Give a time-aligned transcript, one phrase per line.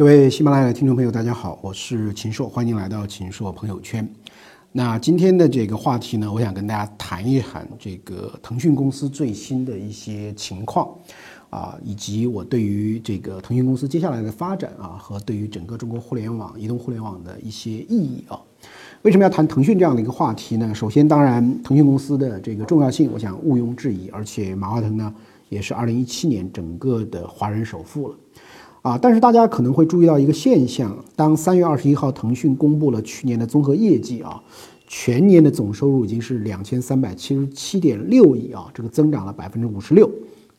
[0.00, 4.10] 各位喜马拉雅的听众朋友，大家好，我是秦朔，欢迎来到秦朔朋友圈。
[4.72, 10.88] 那今天的这个话题呢，我想跟大家谈一谈这个腾讯公司最新的一些情况
[11.50, 18.40] 啊，以及我对于这个腾讯公司接下来的发展啊，和对于整个中国互联网、移动互联网的一些意义啊。
[19.02, 20.74] 为什么要谈腾讯这样的一个话题呢？
[20.74, 25.14] 首先，当然腾讯公司的这个重要性，我想毋庸置疑，而且马化腾呢，
[25.50, 28.16] 也是二零一七年整个的华人首富了。
[28.82, 34.42] 啊，但是大家可能会注意到一个现象：当三月二十一号腾讯公布了去年的综合业绩啊，
[34.86, 40.10] 全年的总收入已经是两千三百七十七点六亿啊，这个增长了百分之五十六，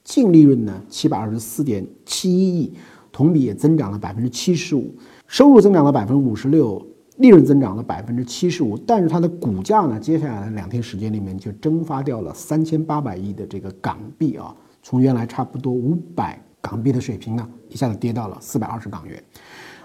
[0.03, 2.73] 净利润呢七百二十四点七一亿，
[3.11, 4.93] 同比也增长了百分之七十五，
[5.25, 6.79] 收入增长了百分之五十六，
[7.17, 16.39] 利润增长了百分之七十五，但是它的股价呢，接下来的两天时间里面就蒸发掉了三千八百亿的这个港币啊，从原来差不多五百。
[16.61, 19.21] 港币的水平呢，一下子跌到了四百二十港元，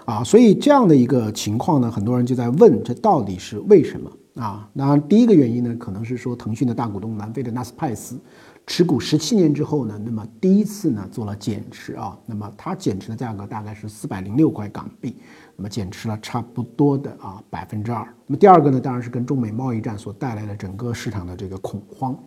[0.05, 4.69] 啊，所以这样的一个情况呢，很多人就在问，这到底是为什么啊？
[4.73, 8.19] 那第一个原因呢，可能是说腾讯的大股东南非的纳斯派斯
[8.67, 15.15] 持股十七年之后呢，那么第一次呢做了减持啊，那么它减持的价格大概是四百零六块港币，
[15.55, 18.03] 那么减持了差不多的啊百分之二。
[18.25, 22.17] 那么第二个呢，当然是跟中美贸易战所带来的整个市场的这个恐慌，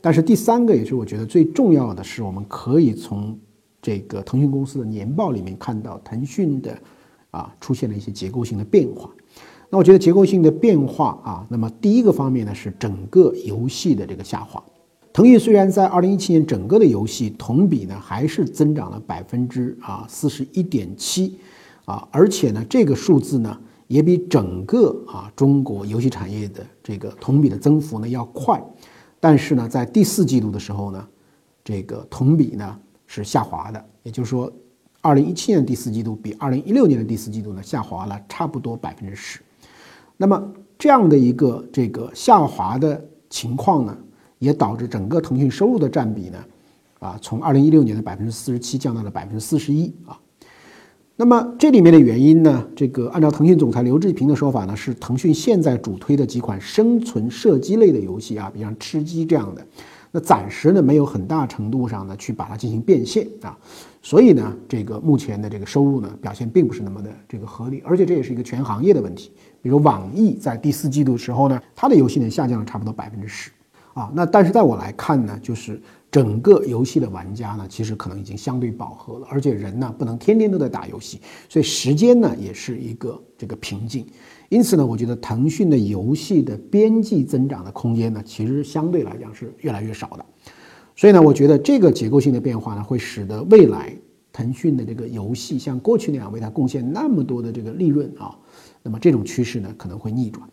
[0.00, 3.38] 但是第三个也是我觉得最重要的是，我们可以从
[3.82, 6.78] 这个腾讯公司的年报里面看到，腾讯的
[7.32, 9.10] 啊出现了一些结构性的变化。
[9.68, 14.62] 那我觉得结构性的变化啊，那么第一个方面呢是整个游戏的这个下滑。
[15.12, 21.36] 腾讯虽然在二零一七年整个的游戏同比呢还是增长了百分之啊四十一点七
[21.84, 28.62] 啊，而且呢这个数字呢也比整个啊中国游戏产业的这个同比的增幅呢要快，
[29.18, 31.04] 但是呢在第四季度的时候呢，
[31.64, 32.78] 这个同比呢。
[33.14, 34.50] 是下滑的，也就是说，
[35.00, 39.40] 二零一七年第四季度比二零一六年的第四季度呢下滑了差不多百分之十。
[40.16, 40.42] 那么
[40.78, 43.96] 这样的一个这个下滑的情况呢，
[44.38, 46.38] 也导致整个腾讯收入的占比呢，
[47.00, 50.18] 啊，从二零一六年的百分之四十七降到了百分之四十一啊。
[51.16, 59.66] 那么这里面的原因呢，这个按照腾讯总裁刘志平的说法呢，是腾讯现在主推的几款生存射击类的游戏啊，比方吃鸡这样的。
[60.14, 63.56] 那暂时呢，没有很大程度上呢去把它进行变现啊，
[64.02, 69.32] 所以呢，这个目前的这个收入呢表现并不是那么的这个合理，而且这也是一个全行业的问题。
[69.62, 73.50] 比如网易在第四季度的时候呢，它的游戏呢下降了差不多百分之十
[73.94, 74.12] 啊。
[74.14, 75.80] 那但是在我来看呢，就是
[76.10, 84.06] 整个游戏的玩家呢，其实可能已经相对饱和了，而且人呢不能天天都在打游戏，所以时间呢也是一个这个瓶颈。
[84.52, 90.26] 因此呢，我觉得腾讯的游戏的边际增长的空间呢，其实相对来讲是越来越少的。
[90.94, 93.96] 所以呢，我觉得这个结构性的变化呢，会使得未来
[94.30, 98.36] 腾讯的这个游戏像过去那样为它贡献那么多的这个利润啊，
[98.82, 100.46] 那么这种趋势呢可能会逆转。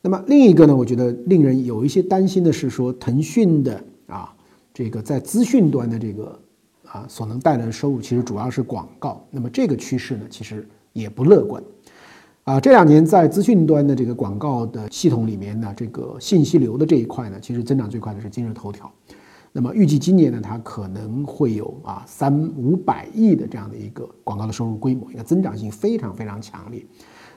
[0.00, 4.32] 那么另一个呢，我觉得令人有一些担心的是说，腾讯的啊
[4.72, 6.38] 这个在资讯端的这个
[6.84, 9.26] 啊所能带来的收入，其实主要是广告。
[9.28, 11.60] 那么这个趋势呢，其实也不乐观。
[12.48, 18.90] 啊，这两年在资讯端的这个广告的系统里面呢，这个信息流的这一块呢，其实增长最快的是今日头条。
[19.52, 26.82] 那么预计今年呢，它可能会有啊三五百亿的这样的一个广告的收入规模，一个增长性非常非常强烈。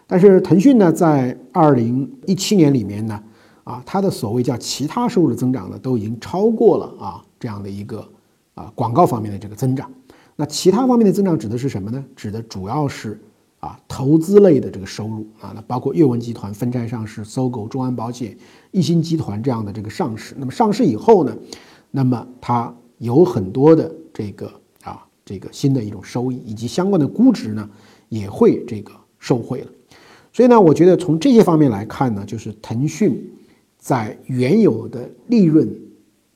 [0.08, 3.22] 但是腾讯呢，在二零一七年里面呢，
[3.66, 8.08] 啊，它的所谓叫其他收入的增长呢，都已经超过了啊这样的一个
[8.54, 9.92] 啊广告方面的这个增长。
[10.38, 12.02] 那其他方面的增长指的是什么呢？
[12.16, 13.20] 指的主要是。
[13.62, 18.36] 啊，投资类的这个收入啊，那包括阅文集团分拆上市、搜狗、中安保险、
[18.72, 20.36] 易鑫集团这样的这个上市。
[20.38, 21.38] 那么上市以后呢，
[21.92, 24.52] 那么它有很多的这个
[24.82, 27.70] 啊，这个新的一种收益，以及相关的估值呢，
[28.10, 29.68] 也会这个受惠了。
[30.34, 33.32] 所以呢，我觉得从这些方面来看呢，就是腾讯
[33.78, 35.72] 在原有的利润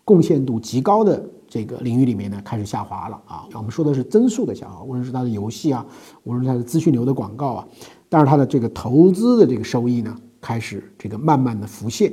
[0.03, 1.27] 贡献度极高的。
[1.47, 3.45] 这个领域里面呢，开始下滑了啊。
[3.53, 5.85] 我们说的是增速的下滑，无论是它的游戏啊，
[6.23, 7.67] 无论是它的资讯流的广告啊，
[8.09, 12.11] 但是它的这个投资的这个收益呢，开始这个慢慢的浮现。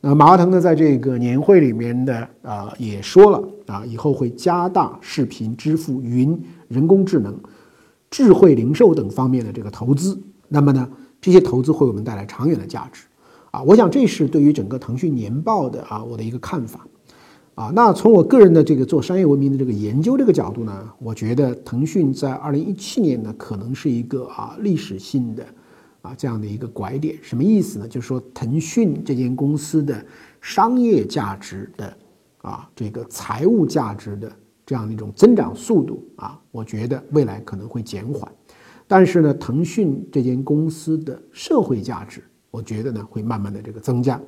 [0.00, 6.38] 那马化腾呢，在这个年会里面的啊，也说了啊，以后会加大视频支付、云、
[6.68, 7.34] 人工智能、
[8.10, 10.20] 智慧零售等方面的这个投资。
[10.48, 10.88] 那么呢，
[11.20, 13.04] 这些投资会给我们带来长远的价值
[13.50, 13.62] 啊。
[13.62, 16.86] 我想这是对于整个腾讯年报的啊，我的一个看法。
[17.56, 25.42] 啊，那从我个人的这个做商业文明的这个研究这个角度呢，我觉得腾讯在二零一七年呢，可能是一个啊历史性的
[26.02, 27.16] 啊这样的一个拐点。
[27.22, 27.88] 什么意思呢？
[27.88, 30.04] 就是说腾讯这间公司的
[30.42, 31.96] 商业价值的
[32.42, 34.30] 啊这个财务价值的
[34.66, 38.30] 这样的一种增长速度啊，我觉得未来可能会减缓。
[38.86, 44.20] 但是呢，腾讯这间公司的社会价值，我觉得呢会慢慢的这个增加。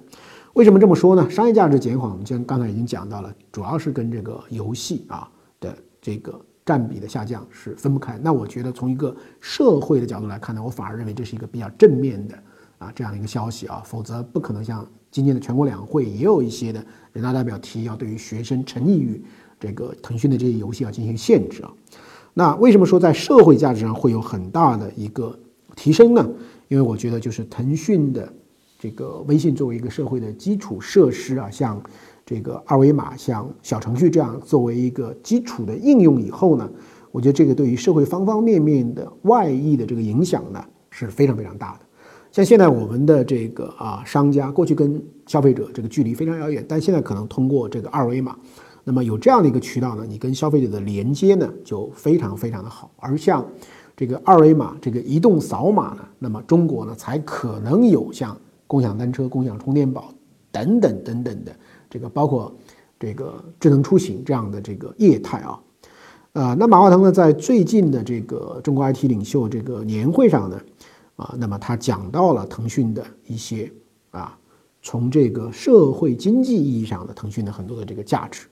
[0.59, 1.31] 为什么这么说呢？
[1.31, 5.73] 商业价值减缓，我们将刚才已经讲到了，主要是跟这个游戏啊的
[6.03, 8.19] 这个占比的下降是分不开。
[8.21, 12.37] 那我觉得从一个社会的角度来看呢，我反而认为这是一个比较正面的
[12.79, 19.23] 啊这样的一个消息啊，否则不可能像今年的全国两会也有一些的人大代表提要对于学生沉溺于
[19.61, 21.71] 这个腾讯的这些游戏要进行限制啊。
[22.35, 25.39] 那为什么说在社会价值上会有很大的一个
[25.77, 26.29] 提升呢？
[26.67, 28.33] 因为我觉得就是腾讯的。
[28.79, 31.83] 这个微信作为一个社会的基础设施啊，像
[32.25, 36.71] 这个二维码、像小程序这样作为一个基础的应用以后呢，
[37.11, 41.81] 我觉得这个对于社会方方面面的外溢的这个影响呢是非常非常大的。
[42.31, 48.37] 像现在我们的这个啊商家，过去跟消费者这个距离非常遥远，但现在可能通过这个二维码，
[48.85, 52.93] 那么有这样的一个渠道呢，你跟消费者的连接呢就非常非常的好。
[52.99, 53.45] 而像
[53.97, 58.37] 这个二维码这个移动扫码呢，那么中国呢才可能有像。
[58.69, 60.15] 共享单车、共享充电宝
[60.53, 61.57] 等等等等的
[61.91, 62.55] 这个，包括
[63.01, 65.61] 这个智能出行这样的这个业态啊，
[66.35, 70.61] 啊，那马化腾呢，在最近的这个中国 IT 领袖这个年会上呢，
[71.17, 73.73] 啊，那么他讲到了腾讯的一些
[74.11, 74.39] 啊，
[74.83, 78.47] 从这个社会经济意义上的腾讯的很多的这个价值。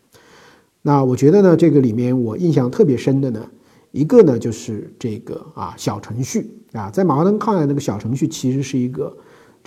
[0.80, 3.46] 那我觉得呢，这个里面我印象特别深的呢，
[3.90, 9.14] 一个呢就是这个啊小程序啊，在马化腾看来，那个小程序其实是一个。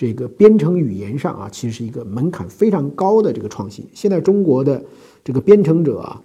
[0.00, 3.86] 这个编程语言上啊，其实是一个门槛非常高的这个创新。
[3.92, 4.82] 现在中国的
[5.22, 6.22] 这个编程者啊，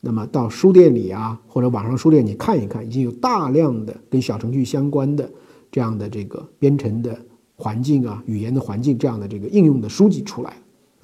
[0.00, 5.30] 那么到书店里啊，或者网上书店你看一看，已经有大量的跟小程序相关的
[5.70, 7.18] 这样的这个编程的
[7.54, 10.56] 环境啊，语言的环境这样的这个应用的书籍出来。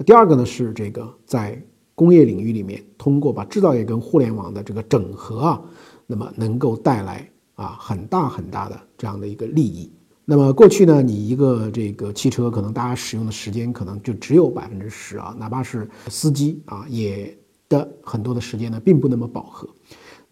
[0.03, 1.63] 第二个呢是这个在
[1.93, 5.61] 工业领域里面，通过把制造业跟互联网的这个整合啊，
[6.07, 9.91] 那么能够带来啊很大很大的这样的一个利益。
[10.27, 17.37] 那么过去呢，你一个这个汽车可能大家使用的时间可能就只有百分之十啊，哪怕是司机啊，也
[17.69, 19.69] 的很多的时间呢并不那么饱和。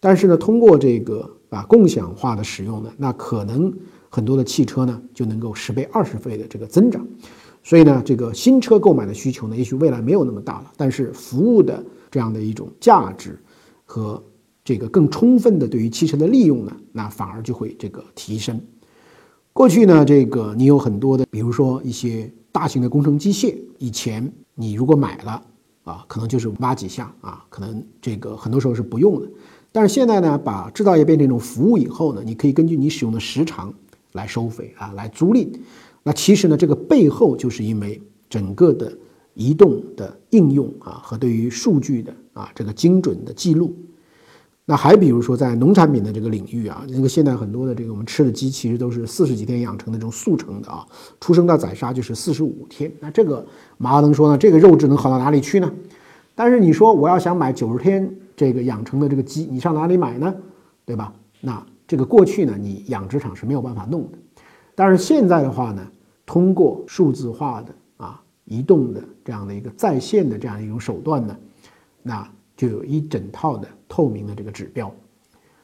[0.00, 3.72] 但是呢，通过这个啊共享化的使用呢，那可能
[4.10, 7.06] 很多的汽车呢就能够十倍、二十倍的这个增长。
[7.62, 13.38] 所以呢，这个新车购买的需求呢，也许未来没有那么大了，但是服务的这样的一种价值
[13.84, 14.20] 和
[14.64, 18.60] 这个更充分的对于汽车的利用呢，那反而就会这个提升。
[19.54, 25.40] 过去呢，这个你有很多的，比如说一些大型的工程机械，以前你如果买了
[25.84, 29.28] 啊，可能就是挖几下啊，可能这个很多时候是不用的。
[29.70, 33.72] 但是现在呢，把制造业变成一种服务以后呢，你可以根据你使用的时长
[34.10, 35.48] 来收费啊，来租赁。
[36.02, 38.92] 那其实呢，这个背后就是因为整个的
[39.34, 43.72] 移动的应用啊，和对于数据的啊这个精准的记录。
[44.66, 50.86] 那还比如说，在农产品的这个领域啊，那个现在很多的这个我们吃的鸡，其实都是四十几天养成的这种速成的啊，
[51.20, 52.90] 出生到宰杀就是四十五天。
[52.98, 53.46] 那这个
[53.76, 55.70] 马化腾说呢，这个肉质能好到哪里去呢？
[56.34, 60.34] 但是你说我要想买九十天这个养成的这个鸡，你上哪里买呢？
[60.86, 61.12] 对吧？
[61.42, 64.18] 那这个过去呢，你养殖场是没有办法弄的。
[64.74, 65.86] 但是现在的话呢，
[66.24, 71.36] 通过数字化的啊，移动的这样的一个在线的这样一种手段呢，
[72.02, 72.26] 那。
[72.56, 74.92] 就有一整套的透明的这个指标，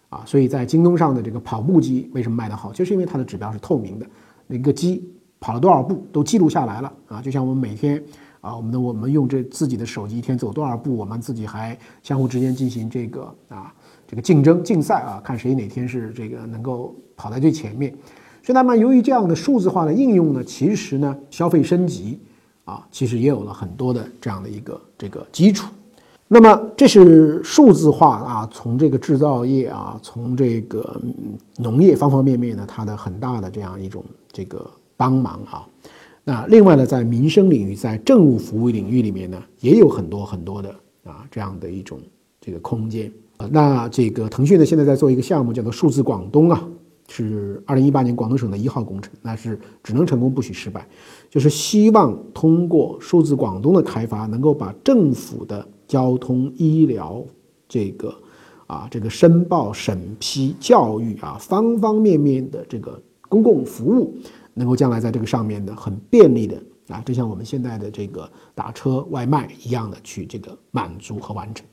[0.09, 4.07] 啊，所以在京东上的这个跑步机为什么卖得好，就是因为它的指标是透明的，
[4.47, 8.03] 那个鸡跑了多少步都记录下来了啊，就像我们每天
[8.41, 13.73] 啊，我们的我们用这自己的手机一天走多少步，我们自己还相互之间进行这个啊
[14.07, 17.95] 这个竞争竞赛啊，看谁哪天是这个能够跑在最前面。
[18.43, 22.19] 所以那么由于这样的数字化的应用呢，其实呢消费升级
[22.65, 25.71] 啊，其实也有了很多的这样的一个这个基础。
[26.33, 31.01] 那么这是数字化啊，从这个制造业啊，从这个
[31.59, 34.65] 农业方方面面呢，它的很大的这样一种这个
[34.97, 35.67] 帮忙啊。
[36.23, 40.71] 那另外呢，在民生领域，在政务服务领域里面呢，也有很多很多的
[41.03, 41.99] 啊这样的一种
[42.41, 43.13] 这个空间。
[43.51, 46.63] 那这个腾讯呢，现在在做一个项目，叫做数字广东啊，
[47.09, 50.87] 是二零一八年广东省的一号工程，那是只能成功不许失败，
[51.29, 57.21] 就是希望通过数字广东的开发，能够把政府的交通、医疗，
[57.69, 58.15] 这个
[58.69, 64.15] 啊，这个申报、审批、教育啊，方方面面的这个公共服务，
[64.55, 71.67] 能够将来在这个上面呢，很便利的啊，就像我们现在的这个打车、外卖一样的去这个满足和完成。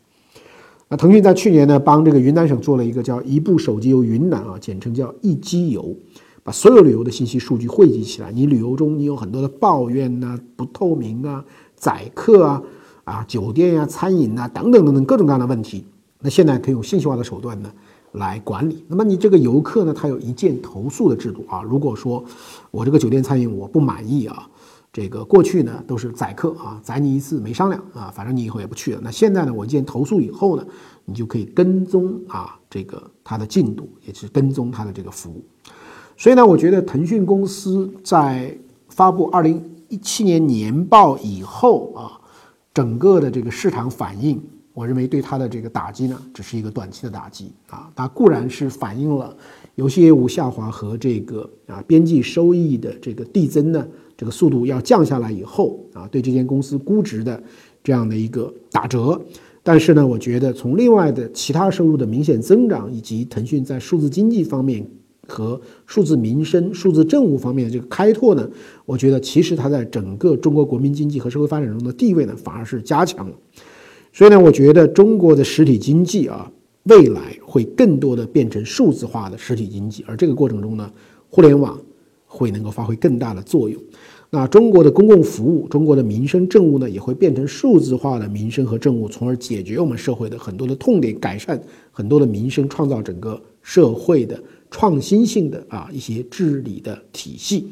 [0.90, 5.96] 那腾讯在去年呢，帮这个云南省做了一个叫“一部手机游云南”啊，简称叫“一机游”，
[6.42, 8.32] 把所有旅游的信息数据汇集起来。
[8.32, 11.46] 你旅游中你有很多的抱怨呐，不透明啊，
[11.76, 12.64] 宰客啊。
[13.08, 15.86] 啊，酒店呀、餐饮呐，等等等等各种各样的问题，
[16.20, 17.72] 那现在可以用信息化的手段呢，
[18.12, 18.84] 来管理。
[18.90, 21.62] 那么你这个游客呢，他有一键投诉的制度啊。
[21.62, 22.22] 如果说
[22.70, 24.46] 我这个酒店餐饮我不满意啊，
[24.92, 29.00] 这个过去呢都是宰客啊，宰你一次没商量啊，反正你以后也不去了。
[29.02, 30.66] 那现在呢，我一键投诉以后呢，
[31.06, 35.42] 你就可以跟踪啊这个它的进度，也是跟踪它的这个服务。
[36.18, 38.54] 所以呢，我觉得腾讯公司在
[38.90, 42.20] 发布二零一七年年报以后啊，
[42.78, 44.40] 整个的这个市场反应。
[44.72, 47.92] 我认为对它的这个打击呢，只是一个短期的打击啊。
[47.96, 49.36] 它固然是反映了
[49.74, 53.84] 游戏业务下滑和这个啊边际收益的这个递增呢，
[54.16, 57.42] 这个速度要降下来以后啊，对这间公司估值的
[57.84, 59.20] 这样的一个打折。
[59.64, 64.88] 但是呢，我觉得从另外的其他收入的明显增长，以及腾讯在数字经济方面
[65.28, 68.50] 和数字民生、数字政务方面的这个开拓呢，
[68.86, 73.36] 我觉得其实它在整个中国国民经济和社会发展中的地位呢，反而是加强了。
[74.14, 76.52] 所以呢，我觉得中国的实体经济啊，
[76.84, 80.92] 未来会更多的变成数字化的实体经济，而这个过程中呢，
[81.30, 81.80] 互联网
[82.26, 83.80] 会能够发挥更大的作用。
[84.30, 91.58] 那中国的公共服务、中国的民生政务呢，也会变成数字化的民生和政务，从而解决我们社会的很多的痛点，改善
[91.92, 97.68] 很多的民生，创造整个社会的创新性的啊一些治理的体系。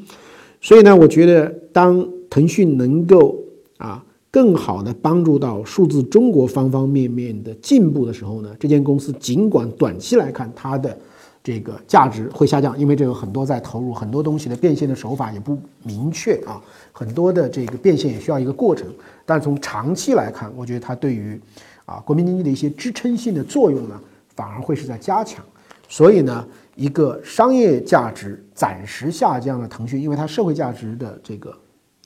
[0.60, 3.40] 所以呢，我觉得当腾讯能够
[3.78, 4.04] 啊。
[4.36, 10.98] 更好的帮助到数字中国方方面面的进步的时候呢，这间公司尽管短期来看它的
[11.42, 16.62] 这个价值会下降，因为这有很多在投入很多东西的变现的手法也不明确啊，
[16.92, 18.86] 很多的这个变现也需要一个过程。
[19.26, 21.40] 但是从长期来看，我觉得它对于
[21.86, 23.98] 啊国民经济的一些支撑性的作用呢，
[24.36, 25.42] 反而会是在加强。
[25.88, 31.56] 所以呢，一个商业价值暂时下降的腾讯，因为它社会价值的这个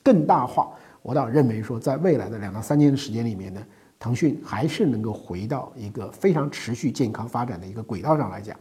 [0.02, 0.70] 更大化。
[1.02, 3.60] 我倒认为说，在未来的两到三年的时间里面呢，
[3.98, 8.56] 腾讯还是能够回到一个非常持续健康发展的一个轨道上来讲。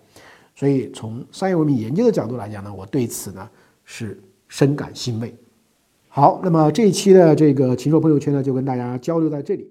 [0.56, 3.50] 所以从商业文明研究的角度来讲呢，我对此呢
[3.84, 5.36] 是深感欣慰。
[6.08, 9.70] 好，那么这一期的这个秦朔朋友圈呢，就跟大家交流在这里。